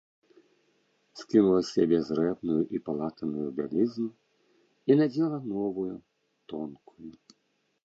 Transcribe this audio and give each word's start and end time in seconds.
Скінула 1.19 1.59
з 1.67 1.67
сябе 1.73 1.99
зрэбную 2.07 2.57
і 2.79 2.81
палатаную 2.87 3.47
бялізну 3.61 4.07
і 4.09 4.91
надзела 5.05 5.39
новую, 5.55 5.89
тонкую. 6.55 7.11